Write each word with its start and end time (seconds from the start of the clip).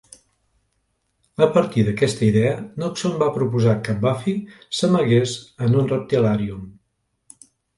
A 1.45 1.47
partir 1.57 1.83
d'aquesta 1.89 2.25
idea, 2.29 2.55
Noxon 2.83 3.13
va 3.25 3.29
proposar 3.37 3.77
que 3.89 3.97
Buffy 4.07 4.35
s'amagués 4.79 5.37
en 5.69 5.79
un 5.83 5.93
reptilarium. 5.97 6.67